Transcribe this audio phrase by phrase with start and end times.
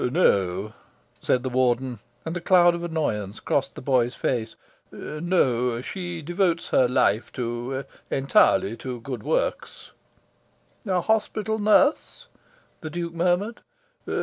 [0.01, 0.73] "No,"
[1.21, 4.55] said the Warden; and a cloud of annoyance crossed the boy's face.
[4.91, 7.31] "No; she devotes her life
[8.09, 9.91] entirely to good works."
[10.87, 12.25] "A hospital nurse?"
[12.79, 13.61] the Duke murmured.